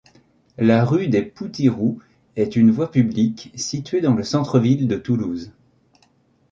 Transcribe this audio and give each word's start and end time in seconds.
La 0.57 0.83
rue 0.83 1.09
des 1.09 1.21
Poutiroux 1.21 1.99
est 2.35 2.55
une 2.55 2.71
voie 2.71 2.89
publique 2.89 3.51
située 3.53 4.01
dans 4.01 4.15
le 4.15 4.23
centre-ville 4.23 4.87
de 4.87 4.97
Toulouse. 4.97 5.51